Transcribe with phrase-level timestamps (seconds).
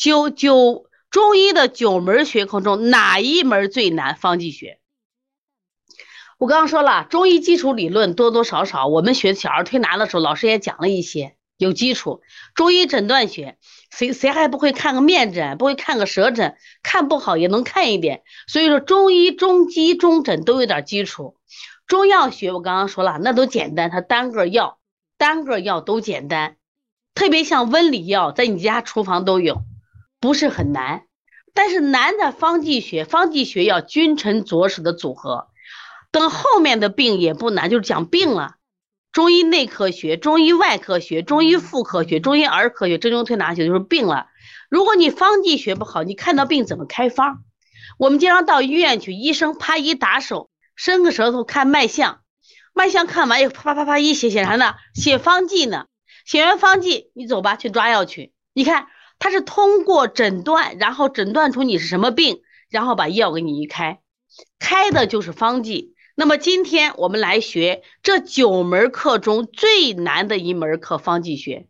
[0.00, 4.16] 九九中医的九门学科中哪一门最难？
[4.16, 4.78] 方剂学。
[6.38, 11.36] 我刚刚说了，中医基础理论多多少少，我们学小儿推拿的时候，老师也讲了一些。
[11.58, 12.22] 有基础，
[12.54, 13.58] 中医诊断学，
[13.90, 18.22] 谁谁还不会看个面诊，不会看个舌诊，看不好也能看一点。
[18.46, 21.36] 所以说，中医、中基、中诊都有点基础。
[21.86, 24.78] 中药学我刚刚说了，那都简单，它单个药、
[25.18, 26.56] 单个药都简单。
[27.14, 29.62] 特别像温里药，在你家厨房都有，
[30.20, 31.02] 不是很难。
[31.52, 35.48] 但是难的方剂学，方剂学要君臣佐使的组合。
[36.12, 38.54] 等后面的病也不难，就是讲病了。
[39.12, 44.26] 中医内科学、中医外科学、中医妇科学、中医儿科学、针灸推拿学就是病了。
[44.68, 47.38] 如果你方剂学不好，你看到病怎么开方？
[47.98, 52.20] 我们经常到医院去，医生啪一打手，伸个舌头看脉象，
[52.72, 54.74] 脉象看完以后啪啪啪啪一写写啥呢？
[54.94, 55.86] 写方剂呢？
[56.24, 58.32] 写完方剂，你走吧，去抓药去。
[58.52, 58.86] 你看
[59.20, 64.00] 他是通过诊断，然后诊断出你是什么病，然后把药给你一开，
[64.58, 65.94] 开的就是方剂。
[66.16, 71.68] 那么今天我们来学这九门课中最难的一门课——方剂学。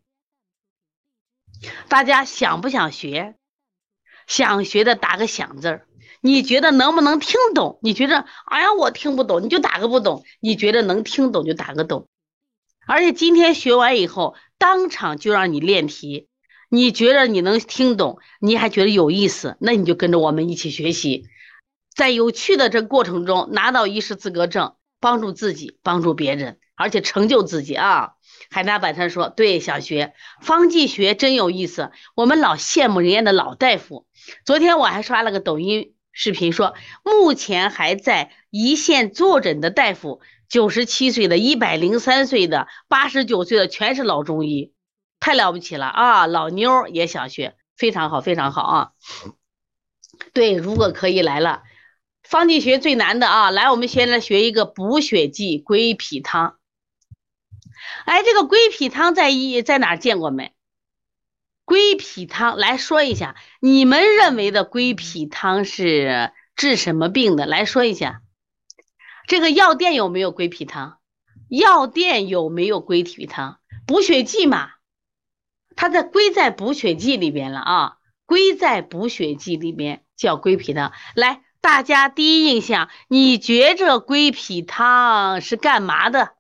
[1.89, 3.35] 大家想不想学？
[4.27, 5.87] 想学的打个想字儿。
[6.23, 7.81] 你觉得能不能听懂？
[7.83, 10.25] 你觉得，哎呀，我听不懂，你就打个不懂。
[10.41, 12.09] 你觉得能听懂就打个懂。
[12.87, 16.29] 而且今天学完以后，当场就让你练题。
[16.73, 21.27] 你觉得你能听懂，你还觉得有意思，那你就跟着我们一起学习。
[21.95, 28.13] 在有趣的这过程中拿到医师资格证，帮助自己，帮助别人，而且成就自己啊！
[28.51, 31.91] 海纳百川说，对，想学方剂学真有意思。
[32.15, 34.07] 我们老羡慕人家的老大夫。
[34.47, 44.73] 昨天我还刷了个抖音视频，说目前还在一线坐诊的大夫，九十七岁的、一百零三岁的、八十九岁的，全是老中医，
[45.21, 46.27] 太了不起了啊！
[46.27, 48.93] 老妞也想学，非常好，非常好啊！
[50.33, 51.63] 对，如果可以来了。
[52.23, 56.57] 方剂学最难的啊，来，我们先来学一个补血剂归脾汤。
[58.05, 60.55] 哎，这个归脾汤在医在哪见过没？
[61.65, 67.47] 归脾汤来说一下，你们认为的归脾汤是治什么病的？
[67.47, 68.23] 来说一下，
[69.27, 70.99] 这个药店有没有归脾汤？
[71.49, 73.59] 药店有没有归脾汤？
[73.87, 74.71] 补血剂嘛，
[75.81, 77.97] 它在归在补血剂里边了啊，
[78.27, 80.93] 归在补血剂里边叫归脾汤。
[81.15, 81.41] 来。
[81.63, 86.33] 大家第一印象，你觉着归脾汤是干嘛的？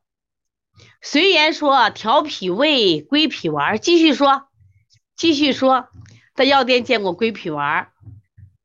[1.00, 3.78] 随缘说调脾胃，归脾丸。
[3.78, 4.48] 继续说，
[5.16, 5.88] 继续说，
[6.34, 7.88] 在药店见过归脾丸。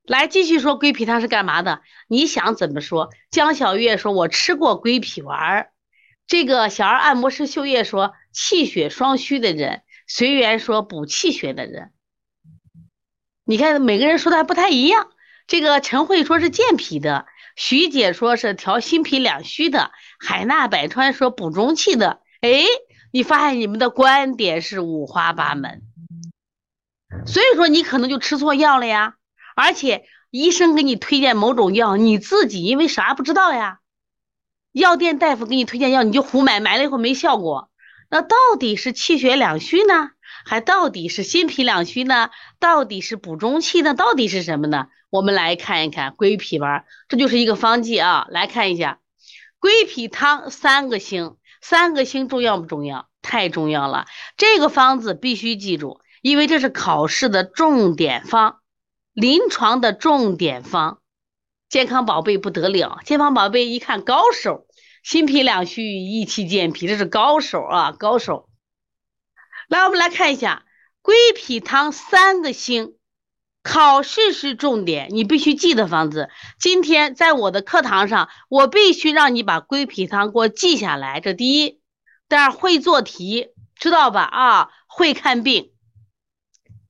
[0.04, 1.82] 来，继续说归脾汤是干嘛的？
[2.10, 3.10] 你想怎么说？
[3.32, 5.70] 江小月说：“我吃过归脾丸。”
[6.28, 11.92] 这个小儿按摩师秀叶说：“气血双虚的人。”随缘说：“补气血的人。”
[13.46, 15.12] 你看，每个人说的还不太一样。
[15.48, 22.22] 这个陈慧说是健脾的，徐姐说是调心脾两虚的，海纳百川说补中气的。
[22.42, 22.64] 哎，
[23.12, 25.84] 你发现你们的观点是五花八门，
[27.28, 29.18] 所以说你可能就吃错药了呀。
[29.56, 33.80] 而且医生给你推荐某种药，你自己因为啥不知道呀？
[34.72, 37.70] 药店大夫给你推荐药，你就胡买，买了以后没效果，
[38.16, 40.12] 那到底是气血两虚呢？
[40.46, 42.30] 还到底是心脾两虚呢？
[42.62, 43.94] 到底是补中气呢？
[43.94, 44.88] 到底是什么呢？
[45.10, 48.26] 我们来看一看归脾丸，这就是一个方剂啊。
[48.30, 49.00] 来看一下
[49.60, 53.10] 归脾汤三个星，三个星重要不重要？
[53.22, 54.06] 太重要了！
[54.38, 58.60] 这个方子必须记住，因为这是考试的重点方，
[59.12, 61.00] 临床的重点方。
[61.68, 64.68] 健康宝贝不得了，健康宝贝一看高手，
[65.06, 68.50] 心脾两虚，益气健脾，这是高手啊，高手。
[69.68, 70.66] 来，我们来看一下
[71.04, 72.96] 归脾汤三个星，
[73.62, 76.32] 考试是重点，你必须记的方子。
[76.60, 81.20] 今天在我的课堂上，我必须让你把归脾汤给我记下来。
[81.20, 81.80] 这第一，
[82.28, 84.24] 第二会做题，知道吧？
[84.24, 85.72] 啊，会看病，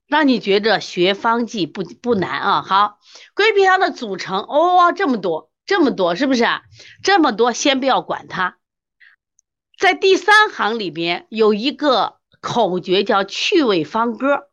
[0.08, 2.62] 让你觉着学方剂不不难啊。
[2.62, 2.98] 好，
[3.36, 6.62] 归脾汤的组成哦，这么多，这么多，是不是啊？
[7.04, 8.58] 这么多，先不要管它，
[9.80, 12.18] 在第三行里边有一个。
[12.42, 14.50] 口诀叫趣味方歌，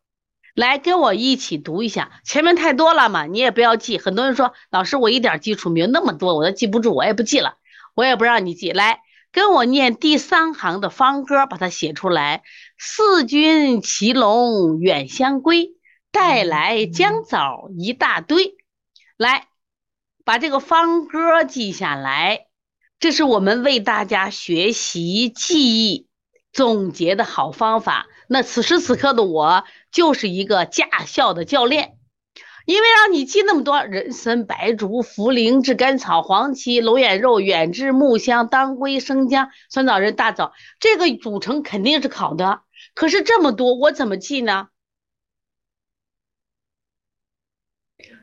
[0.54, 2.22] 来跟我一起读一下。
[2.24, 3.98] 前面太多了嘛，你也不要记。
[3.98, 7.58] 很多人说老师，我一点基础没有那么多，我都记不住，我也不记了，
[7.94, 8.72] 我也不让你记。
[8.72, 9.00] 来
[9.30, 12.44] 跟我念第三行的方歌，把它写出来。
[12.78, 15.72] 四君骑龙远相归，
[16.10, 18.56] 带来姜枣一大堆。
[19.18, 19.48] 来
[20.24, 22.46] 把这个方歌记下来，
[22.98, 26.06] 这是我们为大家学习记忆。
[26.52, 31.94] 总结的好方法，那此时此刻的我就是一个驾校的教练。
[32.66, 42.60] 因为让你记那么多，人参、白术、茯苓、炙甘草、黄芪、龙眼肉、远志、木香、当归、生姜、酸枣仁、大枣，这个组成肯定是考的。
[42.94, 44.68] 可是这么多，我怎么记呢？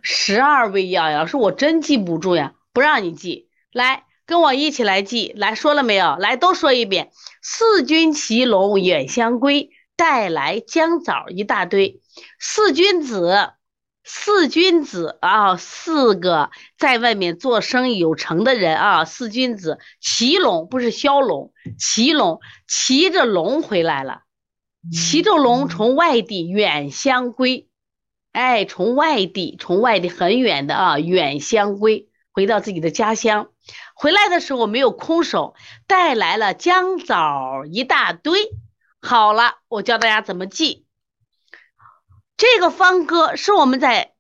[0.02, 5.34] 十二味药呀，说我真记不住呀，不让你记，来跟我一起来记。
[5.36, 6.16] 来说了没有？
[6.18, 7.12] 来都说一遍：
[7.42, 12.02] 四君骑龙远香归，带来姜枣一大堆。
[12.40, 13.52] 四君子，
[14.04, 19.06] 四君子啊，四个在外面做生意有成的人啊。
[19.06, 24.24] 四君子骑龙不是骁龙，骑龙骑着龙回来了，
[24.92, 27.69] 骑着龙从外地远乡归。
[28.32, 33.50] 哎，从外地，从外地很远的啊，远乡归，回到自己的家乡，
[33.94, 35.56] 回来的时候没有空手，
[35.88, 38.40] 带来了姜枣一大堆。
[39.02, 40.86] 好了，我教大家怎么记。
[42.38, 44.14] 这个方歌是我们在。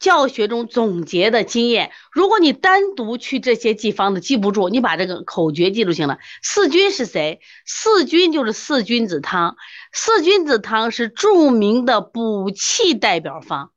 [0.00, 6.18] 教学中总结的经验，如果你单独去这些记方子记不住，你把这个口诀记住行了。
[6.40, 7.40] 四君是谁？
[7.66, 9.56] 四君就是四君子汤。
[9.92, 13.70] 四君子汤是著名的补气代表方，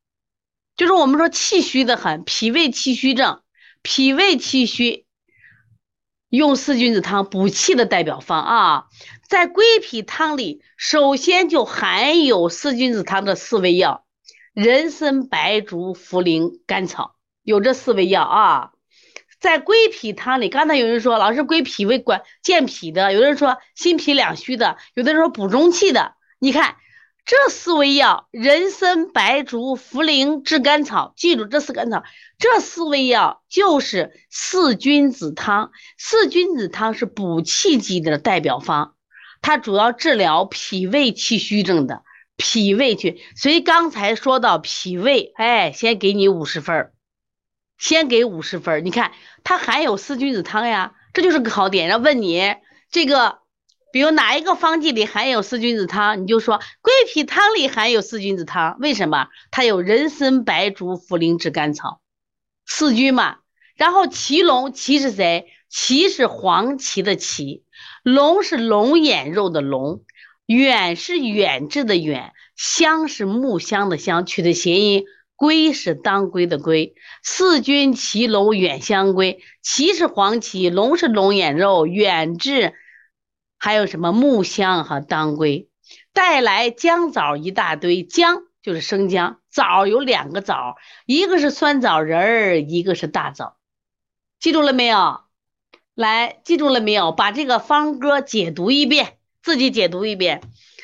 [0.75, 3.42] 就是我们说气虚的很，脾胃气虚症，
[3.81, 5.06] 脾胃气虚，
[6.30, 8.86] 用四君子汤补气的代表方啊。
[9.30, 14.06] 在归脾汤里，首先就含有四君子汤的四味药。
[14.54, 18.72] 人参、白术、茯苓、甘草，有这四味药啊。
[19.41, 26.13] 在归脾汤里，刚才有人说老师归脾胃管健脾的，有人说心脾两虚的，有的人说补中气的。
[26.39, 26.75] 你看
[27.25, 31.13] 这四味药：人参、白术、茯苓、炙甘草。
[31.17, 32.03] 记住这四甘草，
[32.38, 35.71] 这四味药就是四君子汤。
[35.97, 38.93] 四君子汤是补气机的代表方，
[39.41, 42.03] 它主要治疗脾胃气虚症的。
[42.38, 46.91] 脾胃去，所以刚才说到脾胃，哎，先给你五十分
[47.81, 49.12] 先给五十分你看
[49.44, 51.88] 它含有四君子汤呀，这就是个考点。
[51.88, 52.56] 然后问你
[52.92, 53.39] 这个，
[53.92, 58.78] 比如哪一个方剂里含有四君子汤，你就说归脾汤里含有四君子汤。
[58.80, 59.30] 为什么？
[59.50, 62.01] 它有人参、白术、茯苓、炙甘草，
[62.68, 63.38] 四君嘛。
[63.75, 65.48] 然后祁龙，祁是谁？
[65.68, 67.63] 祁是黄芪的芪，
[68.04, 70.04] 龙是龙眼肉的龙。
[70.45, 75.06] 远是远志的远，香是木香的香，取的谐音。
[75.41, 76.93] 归是当归的归。
[77.23, 82.75] 四君齐龙远香归，齐是黄芪，龙是龙眼肉，远志
[83.57, 85.67] 还有什么木香和当归，
[86.13, 88.03] 带来姜枣一大堆。
[88.03, 90.75] 姜就是生姜，枣有两个枣，
[91.07, 93.57] 一个是酸枣仁儿，一个是大枣。
[94.39, 95.21] 记住了没有？
[95.95, 97.11] 来，记住了没有？
[97.11, 99.17] 把这个方歌解读一遍。
[99.41, 100.43] 自己解读一遍：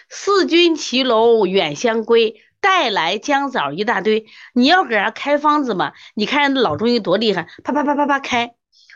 [0.10, 4.26] 四君骑龙远香归，带来姜枣一大堆。
[4.54, 5.94] 你要给人开方子嘛？
[6.16, 8.56] 你看人老中医多厉害，啪啪啪啪啪开。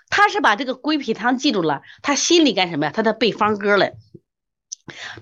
[0.09, 2.91] 他是把这个归脾汤记住了，他心里干什么呀？
[2.93, 3.93] 他在背方歌嘞。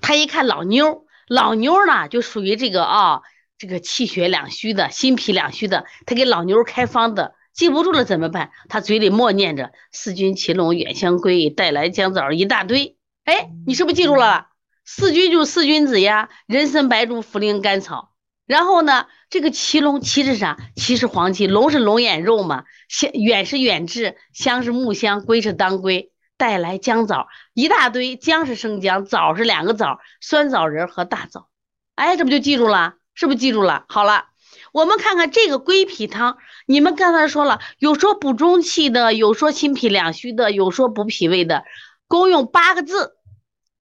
[0.02, 3.20] 他一看老妞，老妞呢就属于这个啊，
[3.56, 5.84] 这个气血两虚的，心脾两虚的。
[6.06, 8.50] 他给老妞开方子，记不住了怎么办？
[8.68, 12.96] 他嘴里默念着：四君擒龙远香归，带来姜枣一大堆。
[13.24, 14.48] 哎，你是不是记住了？
[14.84, 18.09] 四君就是四君子呀，人参、白术、茯苓、甘草。
[18.50, 20.58] 然后呢，这个祁龙，祁是啥？
[20.74, 22.64] 祁是黄芪，龙是龙眼肉嘛。
[22.88, 28.16] 香远是远志，香是木香，归是当归，带来姜枣一大堆。
[28.16, 31.46] 姜是生姜，枣是两个枣，酸枣仁和大枣。
[31.94, 32.94] 哎，这不就记住了？
[33.14, 33.84] 是不是记住了？
[33.88, 34.24] 好了，
[34.72, 36.38] 我们看看这个归脾汤。
[36.66, 41.62] 你们刚才说了，有说补中气的，有说心脾两虚的，有说补脾胃的。
[42.08, 43.12] 功用八个字，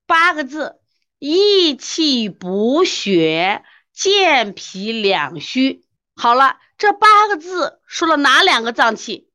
[0.05, 0.75] 八个字：
[1.17, 3.63] 益气补血，
[3.99, 5.83] 健脾两虚。
[6.15, 9.29] 好了，这八个字说了哪两个脏器？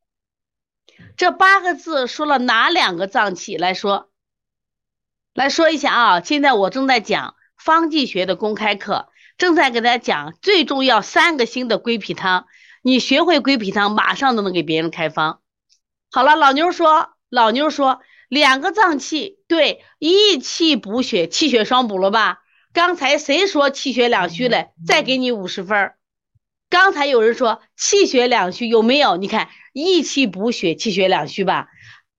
[1.18, 3.58] 这八个字说了哪两个脏器？
[3.58, 4.10] 来说，
[5.34, 6.20] 来说一下啊！
[6.22, 12.46] 现在我正在讲方剂学的公开课，正在给大家讲最重要三个星的归脾汤。
[12.80, 15.42] 你学会归脾汤，马上都能给别人开方。
[16.10, 18.00] 好了，老妞说，老妞说。
[18.30, 22.38] 两个脏器，对，益气补血，气血双补了吧？
[22.74, 24.70] 刚才谁说气血两虚嘞？
[24.84, 25.92] 再给你五十分。
[26.68, 29.16] 刚才有人说气血两虚有没有？
[29.16, 31.68] 你看益气补血，气血两虚吧？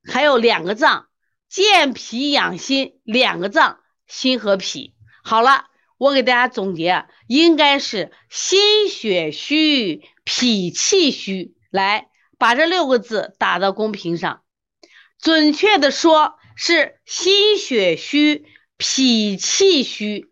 [0.10, 1.08] 还有两个脏，
[1.50, 4.96] 健脾养心，两个脏，心和脾。
[5.26, 5.66] 好了，
[5.98, 11.54] 我给大家总结，应该是心血虚，脾气虚。
[11.70, 12.08] 来，
[12.38, 14.42] 把这六个字打到公屏上。
[15.20, 18.46] 准确的说，是心血虚，
[18.78, 20.32] 脾气虚。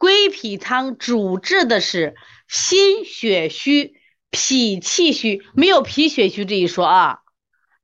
[0.00, 2.14] 归脾汤主治的是
[2.48, 7.18] 心血虚、脾气虚，没有脾血虚这一说啊。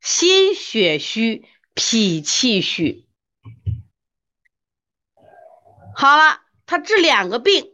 [0.01, 1.45] 心血虚、
[1.75, 3.05] 脾气虚。
[5.95, 7.73] 好了，他治两个病，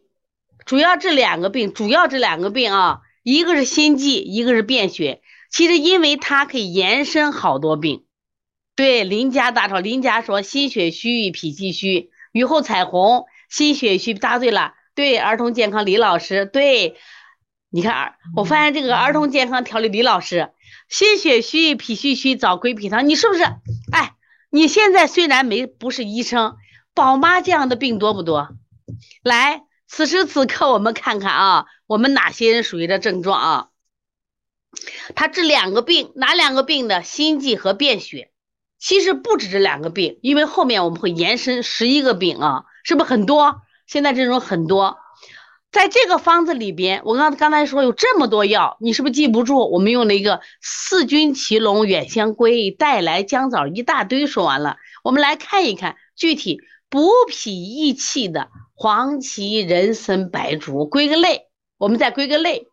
[0.66, 5.22] 主要治两个病，主要这两个病啊，一个是心悸，一个是便血。
[5.52, 8.06] 其实因为它可以延伸好多病。
[8.74, 12.10] 对，邻家大吵，邻家说心血虚与、脾气虚。
[12.32, 14.72] 雨后彩虹，心血虚，答对了。
[14.94, 16.96] 对，儿童健康李老师，对，
[17.68, 20.52] 你看，我发现这个儿童健康调理李老师，
[20.88, 23.42] 心血虚、脾虚虚找归脾汤，你是不是？
[23.92, 24.14] 哎，
[24.50, 26.56] 你现在虽然没不是医生，
[26.94, 28.48] 宝妈这样的病多不多？
[29.22, 33.68] 来，此时此刻我们看看啊，我们哪些人属于这症状啊？
[35.14, 37.02] 他治两个病，哪两个病呢？
[37.02, 38.30] 心悸和便血。
[38.78, 43.62] 其实不止这两个病，因为后面我们会延伸十一个病啊，是不是很多？
[43.86, 44.96] 现在这种很多，
[45.70, 49.68] 在这个方子里边，我刚刚才说有这么多药，你是不是记不住？
[49.70, 61.48] 我们用了一个四君骑龙、远香归、带来姜枣一大堆，说完了，我们来看一看具体补脾益气的黄芪、人参、白术，归个类，
[61.78, 62.66] 我们再归个类。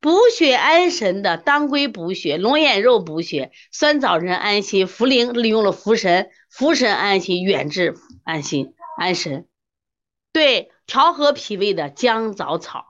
[0.00, 9.46] 补血安神的当归补血，龙眼肉补血，酸枣仁安心，茯苓利用了茯神，茯神安心，远志安心安神。
[10.32, 12.86] 对，调和脾胃的姜枣草，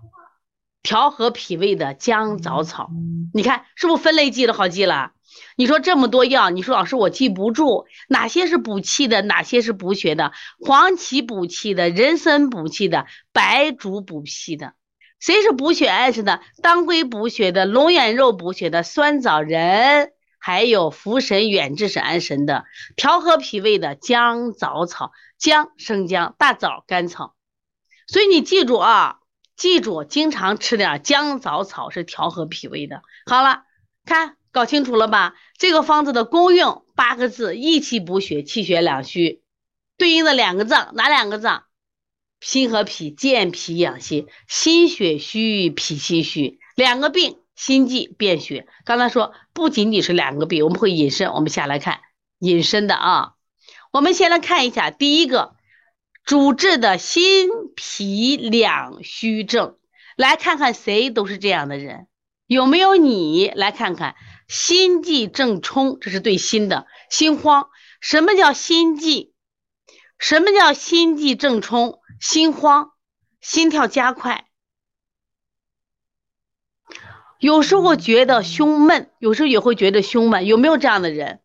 [0.82, 2.90] 调和脾胃的姜枣草，
[3.32, 5.12] 你看是不是分类记得好记了？
[5.56, 10.32] 你说这么多药，你说老师我记不住，哪些是补气的，哪些是补血的？
[10.60, 14.74] 黄芪补气的，人参补气的，白术补脾的。
[15.18, 16.40] 谁是补血安神的？
[16.62, 20.12] 当归补血的，龙眼肉补血的，酸枣仁，
[20.46, 27.34] 还有茯神、远志是安神的，调和脾胃的姜枣草，姜生姜，大枣甘草。
[28.06, 29.20] 所以你记住啊，
[29.56, 33.00] 记住，经常吃点姜枣草是调和脾胃的。
[33.24, 33.62] 好了，
[34.04, 35.34] 看搞清楚了吧？
[35.56, 39.42] 这个方子的功用八个字：益气补血，气血两虚，
[39.96, 41.64] 对应的两个脏哪两个脏？
[42.40, 48.66] 心和脾，健脾养心，心血虚，脾气虚，两个病，心悸便血。
[48.84, 52.00] 刚才说不仅仅是两个病，我们会引申，我们下来看
[52.38, 53.32] 引申的啊。
[53.92, 55.54] 我们先来看一下第一个
[56.24, 59.76] 主治的心脾两虚症，
[60.16, 62.08] 来看看谁都是这样的人，
[62.46, 63.48] 有没有你？
[63.54, 64.16] 来看看
[64.48, 67.68] 心悸正冲，这是对心的心慌。
[68.00, 69.32] 什么叫心悸？
[70.18, 72.00] 什么叫心悸正冲？
[72.20, 72.92] 心慌，
[73.40, 74.46] 心跳加快，
[77.44, 81.40] 有时候觉得胸闷，有时候也会觉得胸闷，有没有这样的人？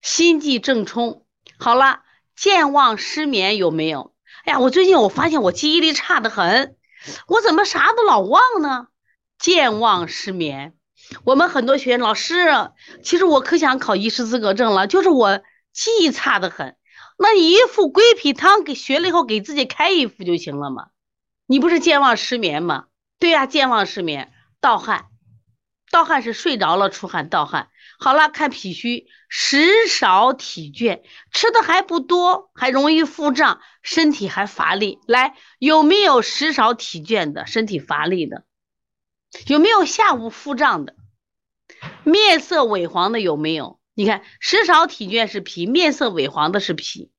[0.00, 1.26] 心悸正冲，
[1.58, 2.00] 好了，
[2.34, 4.14] 健忘失眠有没有？
[4.46, 6.74] 哎呀，我最近我发现我记忆力差的很，
[7.26, 8.86] 我怎么啥都老忘呢？
[9.38, 10.72] 健忘失眠，
[11.22, 12.48] 我们很多学员老师，
[13.02, 16.76] 其实我可想考医师资格证了，就是我记忆差的很。
[17.18, 20.86] 那一副归脾汤给学了以后，给自己开一副就行了嘛？
[21.46, 22.86] 你不是健忘失眠吗？
[23.18, 25.06] 对呀，健忘失眠，盗汗，
[25.90, 27.68] 盗汗是睡着了出汗，盗汗。
[28.00, 35.00] 好了，看脾虚，食少体倦，吃的还不多，还容易腹胀，身体还乏力。
[35.06, 38.44] 来，有没有食少体倦的，身体乏力的？
[39.46, 40.94] 有没有下午腹胀的？
[42.04, 43.80] 面色萎黄的有没有？
[43.94, 47.10] 你看，食少体倦是脾，面色萎黄的是脾，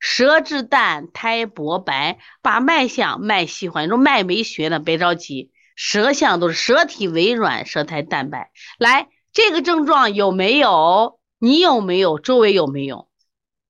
[0.00, 8.50] 舌质淡，苔薄白，把脉象脉细缓，说脉没学呢，别着急，舌象都是舌体微软，舌苔淡白。
[8.78, 11.20] 来，这个症状有没有？
[11.38, 12.18] 你有没有？
[12.18, 13.06] 周围有没有？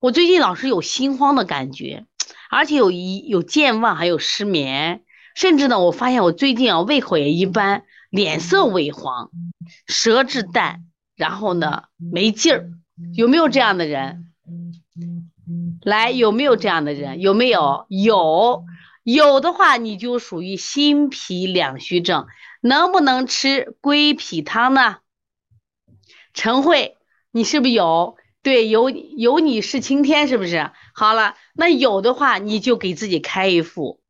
[0.00, 2.06] 我最近老是有心慌的感觉，
[2.48, 5.02] 而且有一有健忘，还有失眠，
[5.34, 9.30] 甚至呢，我发现我最近啊胃口也一般，脸色萎黄，
[9.86, 10.84] 舌质淡。
[11.16, 12.68] 然后呢，没劲儿，
[13.14, 14.34] 有没有这样的人？
[15.80, 17.20] 来，有没有这样的人？
[17.20, 17.86] 有没有？
[17.88, 18.64] 有，
[19.06, 22.26] 有的话你就属于心脾两虚症，
[22.60, 24.96] 能不能吃归脾汤呢？
[26.34, 26.96] 陈慧，
[27.30, 28.16] 你是不是有？
[28.42, 30.72] 对，有有你是晴天，是不是？
[30.92, 34.00] 好了，那有的话你就给自己开一副，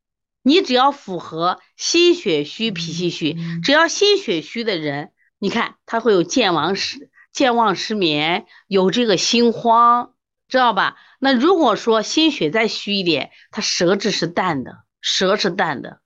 [0.42, 5.12] 你只要符合心血虚、脾气虚，只要心血虚的人。
[5.38, 10.14] 你看，他会有健忘失、健忘失眠，有这个心慌，
[10.48, 10.96] 知道吧？
[11.18, 16.00] 那如果说心血再虚一点，他舌质是淡的，舌是淡的，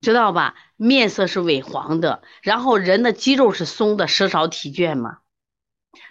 [0.00, 0.54] 知道吧？
[0.76, 5.18] 面色是萎黄的，然后人的肌肉是松的，舌少体倦嘛。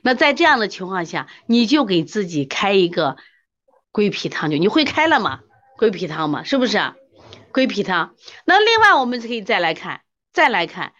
[0.03, 3.17] 那在这样的情况下，你就给自己开一个
[3.91, 5.39] 归脾汤就，你会开了吗？
[5.79, 6.93] 归脾汤嘛，是不是？
[7.51, 8.13] 归脾汤。
[8.45, 10.93] 那另外我们可以再来看，再来看，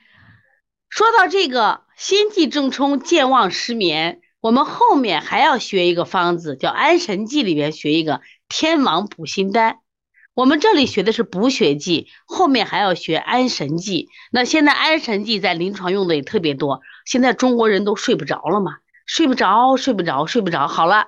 [0.89, 9.81] 说到这个心悸正冲、健忘失眠，我们后面还要学一个方子，叫安神剂里边学一个天王补心丹。
[10.39, 14.07] 我们这里学的是补血剂，后面还要学安神剂。
[14.31, 16.79] 那现在安神剂在临床用的也特别多。
[17.05, 20.69] 现在中国人都睡不着了嘛，睡不着，睡不着，睡不着。
[20.69, 21.07] 好了，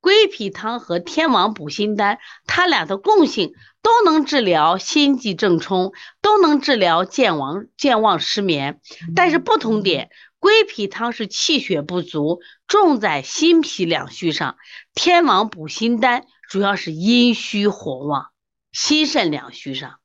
[0.00, 5.92] 归脾汤和天王补心丹，它俩的共性都能治疗心悸正冲，
[6.22, 8.80] 都能治疗健忘健忘失眠。
[9.16, 10.08] 但是不同点，
[10.38, 14.54] 归脾汤是气血不足，重在心脾两虚上；
[14.94, 18.28] 天王补心丹主要是阴虚火旺。
[18.72, 19.98] 心肾两虚上，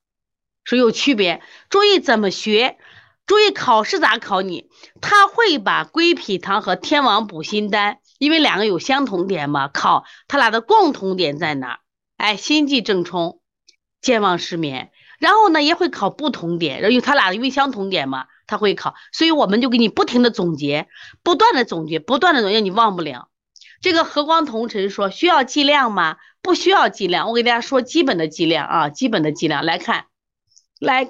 [0.64, 1.42] 所以有区别。
[1.70, 2.78] 注意怎么学，
[3.26, 4.68] 注意考试咋考你？
[5.00, 11.80] 他会把归脾汤和天王补心丹，因为两个有相同点嘛，考他俩的共同点在哪？
[12.16, 13.40] 哎，心悸正冲，
[14.00, 14.90] 健忘失眠。
[15.18, 18.94] 然后呢，也会考不同点，因为他俩因为相同点嘛，他会考。
[19.12, 20.88] 所以我们就给你不停的总结，
[21.22, 23.28] 不断的总结，不断的总结，你忘不了。
[23.80, 26.16] 这个和光同尘说需要剂量吗？
[26.44, 30.04] 不需要剂量，我给大家说基本的剂量啊，基本的剂量来看，
[30.78, 31.08] 来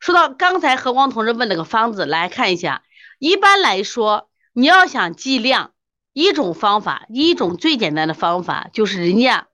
[0.00, 2.82] 说到刚才何光同志问那个方子，来看一下。
[3.20, 5.74] 一般来说，你要想剂量，
[6.12, 9.46] 一种方法，一种最简单的方法就是人家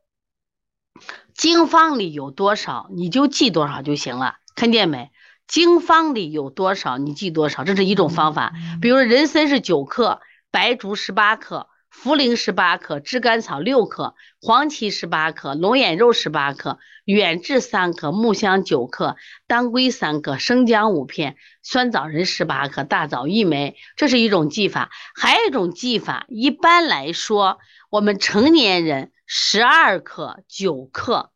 [1.35, 4.37] 经方里有多少，你就记多少就行了。
[4.55, 5.11] 看见没？
[5.47, 8.55] 经方里有多少，你记多少，这是一种方法。
[8.81, 11.69] 比如人参是九克，白术十八克。
[12.03, 23.77] 茯苓十八克，炙甘草六克，黄芪十八克，龙眼肉十八克，远志三克，木香九克，当归三克，生姜五片，酸枣仁十八克，大枣一枚。
[23.97, 24.91] 这是一种技法。
[25.15, 27.59] 还有一种技法，一般来说，
[27.89, 31.31] 我们成年人十二克、九克。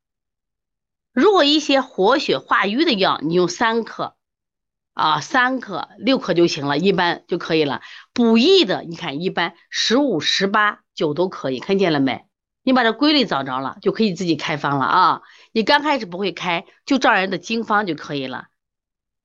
[1.15, 4.18] 如果一些活血化瘀的药，你用三克。
[4.99, 7.83] 啊，三克、六克就行了，一般就可以了。
[8.13, 12.27] 补益的，你看一般十五、十八、九都可以，看见了没？
[12.65, 15.23] 你把这规律找着了，就可以自己开方了啊。
[15.53, 18.47] 你刚开始不会开，就照人的经方就可以了。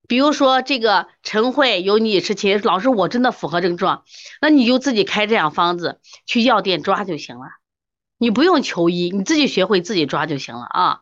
[0.07, 4.03] 比如说这个陈慧有你吃亲，老师我真的符合症状，
[4.41, 7.47] 那你就自己开这样方子，去药店抓就行了。
[8.19, 10.99] 你不用求医，你自己学会自己抓就行了啊。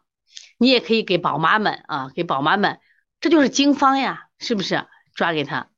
[0.57, 2.79] 你也可以给宝妈们啊，给宝妈们，
[3.19, 4.27] 这就是经方呀。
[4.41, 5.69] 是不是抓给他？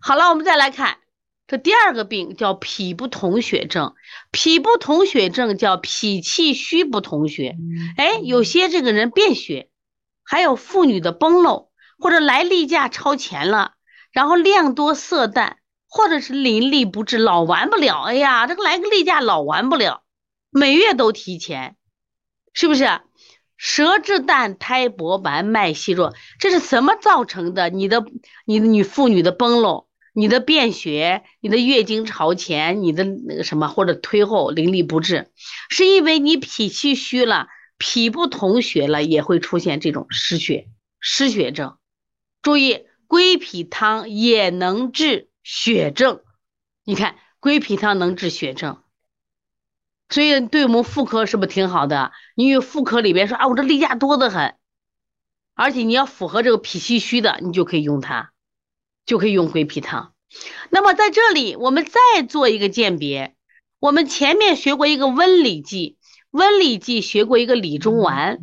[0.00, 0.98] 好了，我们再来看
[1.46, 3.94] 这第二个病，叫脾不统血症。
[4.30, 7.56] 脾不统血症叫脾气虚不统血。
[7.96, 9.68] 哎，有些这个人便血，
[10.24, 13.72] 还有妇女的崩漏，或者来例假超前了，
[14.12, 18.02] 然后量多色淡，或者是淋漓不至，老完不了。
[18.02, 20.02] 哎呀，这个来个例假老完不了，
[20.50, 21.76] 每月都提前，
[22.52, 23.00] 是不是？
[23.56, 27.70] 舌质淡，苔薄白，脉细弱，这是什么造成的？
[27.70, 28.04] 你的、
[28.44, 35.30] 你的女妇女的崩漏，你的便血，你的月经朝前，你的那个什么或者推后淋漓不治，
[35.70, 40.68] 是因为你脾气虚了，脾不统血了，也会出现这种失血、
[41.00, 41.76] 失血症。
[42.42, 46.20] 注意，归脾汤也能治血症。
[46.84, 48.82] 你看，归脾汤能治血症。
[50.08, 52.12] 所以对我们妇科是不是挺好的？
[52.34, 54.54] 因为妇科里边说啊，我这例假多得很，
[55.54, 58.30] 而且你要符合这个脾气虚的，你就可以用它，
[59.04, 60.12] 就可以用归脾汤。
[60.70, 63.34] 那么在这里，我们再做一个鉴别。
[63.78, 65.98] 我们前面学过一个温里剂，
[66.30, 68.38] 温里剂学过一个理中丸，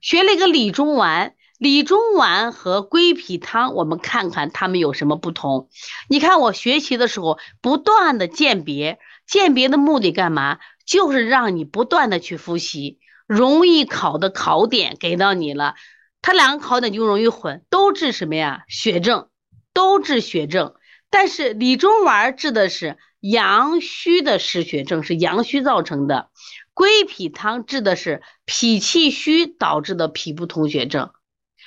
[0.00, 5.68] 学了一个理中丸，理中丸和归脾汤，我们看看它们有什么不同。
[6.08, 10.58] 你看我学习的时候不断的鉴别，鉴别的目的干嘛？
[10.88, 15.74] 就是让你不断的去复习，容易考的考点给到你了，
[16.22, 18.64] 它两个考点就容易混，都治什么呀？
[18.68, 19.28] 血症，
[19.74, 20.74] 都治血症。
[21.10, 26.30] 但是理中丸治的是阳虚的失血症，是阳虚造成的；
[26.72, 31.10] 归脾汤治的是脾气虚导致的脾不统血症。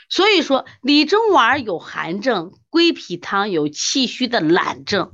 [0.09, 5.11] 所以说，理中丸有寒症，归脾汤有气虚的懒症。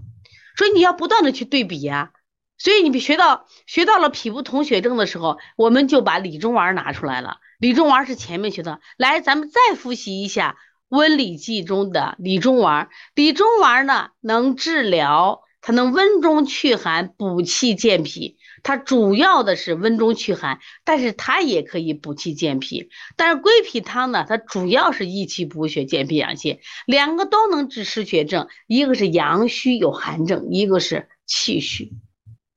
[0.57, 2.13] 所以你要不断的去对比呀。
[2.57, 7.37] 所以你学到学到了脾不统血症的时候，我们就把理中丸拿出来了。
[7.59, 10.57] 理中丸是前面学的，来，咱们再复习一下
[10.89, 12.89] 温里剂中的理中丸。
[13.15, 18.37] 理中丸呢，能治疗，它能温中祛寒、补气健脾。
[18.63, 22.89] 它主要的是温中祛寒，但是它也可以补气健脾。
[23.15, 28.47] 但是归脾汤呢，它主要是益气补血、健脾养血，两个都能治失血症。
[28.65, 31.93] 一个是阳虚有寒症，一个是气虚。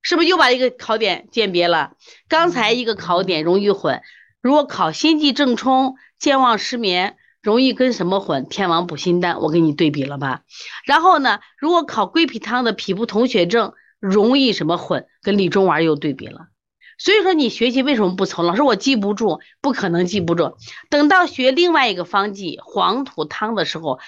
[0.03, 1.93] 是不是又把一个考点鉴别了？
[2.29, 4.01] 刚才一个考点容易混，
[4.41, 8.47] 如果考心悸正冲、健忘失眠，容易跟什么混？
[8.49, 10.43] 天王补心丹，我给你对比了吧？
[10.85, 15.07] 然后呢，如果考归脾汤的脾不统血症，容易什么混？
[15.23, 16.49] 跟理中丸又对比了。
[16.99, 18.45] 所以说你学习为什么不从？
[18.45, 20.59] 老师我记不住，不可能记不住。
[20.91, 23.99] 等到学另外一个方剂黄土汤的时候，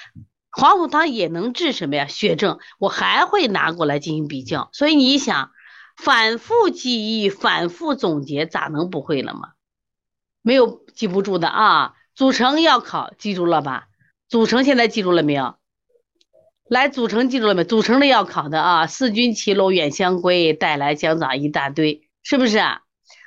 [0.50, 2.06] 黄土汤也能治什么呀？
[2.06, 4.68] 血症，我还会拿过来进行比较。
[4.74, 5.52] 所以你想，
[6.02, 9.52] 反复记忆，反复总结，咋能不会了吗？
[10.42, 11.94] 没有记不住的啊。
[12.16, 13.86] 组成要考，记住了吧？
[14.28, 15.54] 组成现在记住了没有？
[16.68, 17.62] 来，组成记住了没？
[17.62, 22.80] 组成的要考的啊，四君齐龙远香归，带来姜枣一大堆，是不是啊？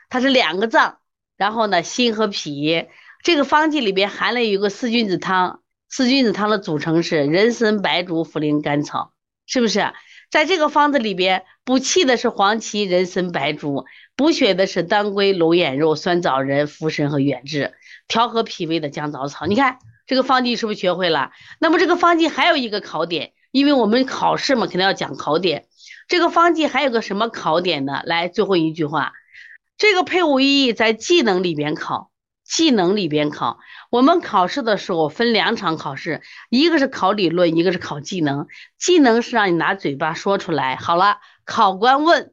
[0.10, 0.98] 它是两个脏，
[1.38, 2.88] 然后呢，心和脾。
[3.24, 9.14] 这个方剂里边含了有个四君子汤，四君子汤的组成是人参、白术、茯苓、甘草，
[9.46, 9.94] 是不是？
[10.30, 13.86] 在这个方子里边，补气的是黄芪、人参、白术，
[14.16, 17.74] 补血的是当归、龙眼肉、酸枣仁、茯神和远志，
[18.08, 19.46] 调和脾胃的姜枣草。
[19.46, 21.32] 你看这个方剂是不是学会了？
[21.60, 25.66] 那么这个方剂还有一个考点，因为我们考试嘛，肯定要讲考点。
[26.08, 28.02] 这个方剂还有个什么考点呢？
[28.06, 29.14] 来，最后一句话。
[29.78, 32.10] 这个配伍意义在技能里边考，
[32.46, 33.60] 技能里边考。
[33.90, 38.48] 我们考试的时候分两场考试，一个是考理论，一个是考技能。
[38.78, 40.76] 技能是让你拿嘴巴说出来。
[40.76, 42.32] 好了，考官问，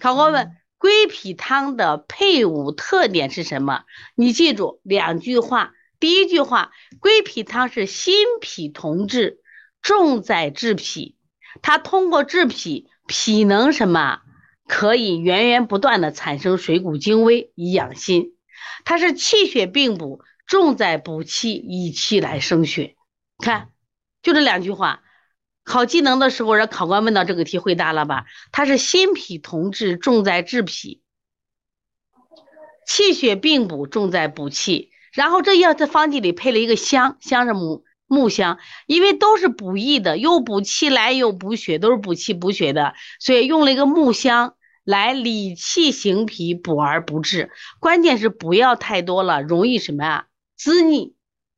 [0.00, 3.84] 考官问归脾汤的配伍特点是什么？
[4.16, 5.72] 你记住两句话。
[6.00, 9.38] 第一句话，归脾汤是心脾同治，
[9.80, 11.16] 重在治脾，
[11.62, 14.18] 它通过治脾，脾能什么？
[14.66, 18.31] 可以源源不断的产生水谷精微以养心，
[18.84, 22.96] 它是气血并补，重在补气，以气来生血。
[23.38, 23.70] 看，
[24.22, 25.02] 就这两句话。
[25.64, 28.24] 考技能的时候，让考官问到这个题，回答了吧？
[28.50, 31.00] 它是心脾同治，重在治脾；
[32.84, 34.90] 气血并补，重在补气。
[35.12, 44.56] 然后这药在方剂里配了一个香，香是木木香，因为都是补益的，又补气来又补血，都是补气补血的，所以用了一个木香。
[44.84, 47.50] 来理气行脾，补而不滞。
[47.80, 50.26] 关键是不要太多了，容易什么呀？
[50.56, 51.14] 滋腻，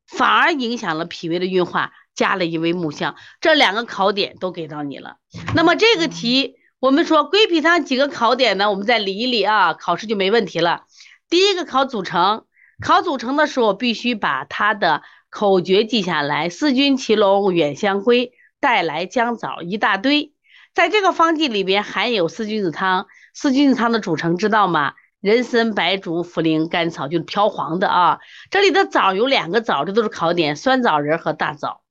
[0.07, 1.91] 反而影响了脾胃的运化。
[2.15, 5.17] 加了一味木香，这两个考点都给到你了。
[5.53, 8.71] 那么这个题，我们说归脾汤几个考点呢？
[8.71, 10.83] 我们再理一理啊，考试就没问题了。
[11.29, 12.45] 第一个考组成，
[12.81, 20.34] 考组成的时候必须把它的口诀记下来：四君齐龙远香归，带来姜枣一大堆。
[20.75, 24.93] 在这个方剂里边含有四君子汤，四君子汤的组成知道吗？
[25.21, 28.19] 人参、白术、茯苓、甘草，就是飘黄的啊。
[28.51, 31.81] 这里的枣有两个枣，这都是考点，酸枣仁和大枣。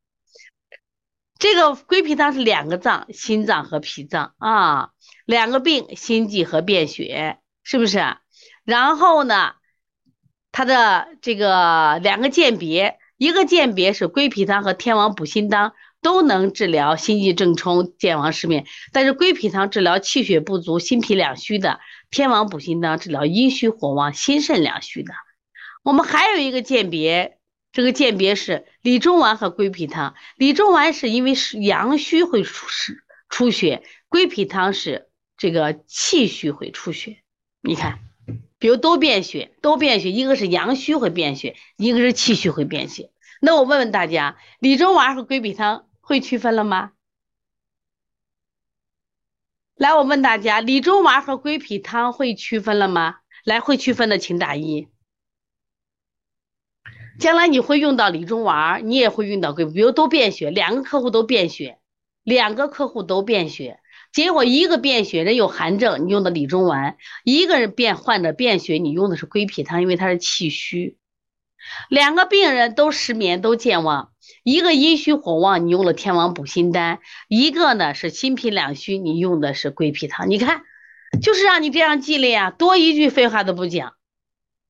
[1.38, 4.90] 这个归脾汤是两个脏，心脏和脾脏啊，
[5.24, 8.18] 两个病，心悸和便血，是不是？
[8.64, 9.54] 然后呢，
[10.52, 15.72] 它的这个两个鉴别，一个鉴别是归脾汤和天王补心汤。
[16.04, 25.14] 都能治疗心悸正冲、健忘失眠，但是归脾汤治疗气血不足、心脾两虚的，天王补心汤治疗阴虚火旺、心肾两虚的。
[25.82, 27.38] 我们还有一个鉴别，
[27.72, 30.14] 这个鉴别是理中丸和归脾汤。
[30.36, 37.16] 理中丸是因为是阳虚会出是出血，归脾汤是这个气虚会出血。
[37.62, 38.00] 你看，
[38.58, 43.10] 比如都便血，都便血，一个是阳虚会便血，一个是气虚会便血。
[43.40, 45.86] 那我问问大家，理中丸和归脾汤。
[46.04, 46.92] 会区分了吗？
[49.74, 53.16] 来，我问大家，理中丸和归脾汤会区分了吗？
[53.44, 54.88] 来，会区分的请打一。
[57.18, 61.78] 将来你会用到理中丸，你也会用到归，比如都便血，两个客户都便血，
[62.22, 63.80] 两个客户都便血，
[64.12, 70.98] 结果一个便血人有寒症，你用的理中丸；一个人便患者便血，你用的是归脾汤，因为他是气虚。
[71.88, 74.13] 两个病人都失眠，都健忘。
[74.42, 80.28] 一个阴虚火旺，你用了天王补心丹；一个呢是心脾两虚，你用的是归脾汤。
[80.30, 80.62] 你看，
[81.22, 83.94] 就是让你这样记了呀，多一句废话都不讲，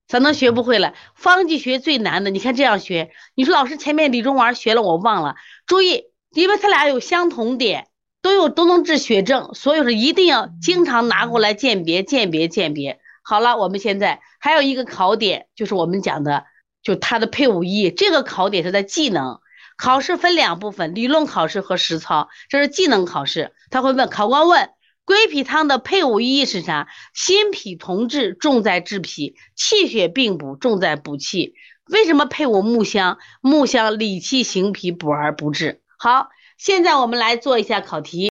[0.06, 0.94] 咋能学不会了？
[1.14, 3.10] 方剂学最难的，你看这样学。
[3.34, 5.36] 你说老师前面理中丸学了，我忘了。
[5.66, 7.88] 注意，因为他俩有相同点，
[8.22, 13.00] 都有都能治血症，所以说一定要经常拿过来鉴别、鉴别、鉴别。
[13.22, 16.44] 好了，我们现在还有一个考点，就是我们讲的。
[16.82, 19.40] 就它的配伍意义，这个考点是在技能
[19.84, 22.30] 考试分两部分，理论考试和实操。
[22.48, 24.70] 这是技能考试，他会问考官问
[25.04, 26.88] 归脾汤的配伍意义是啥？
[27.12, 31.52] 心脾同治，重在治脾；气血并补，重在补气。
[31.86, 33.18] 为什么配伍木香？
[33.42, 35.82] 木香理气行脾，补而不治。
[35.98, 38.22] 好，现在我们来做一下考题。